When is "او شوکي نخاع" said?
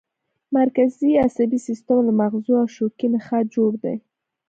2.61-3.41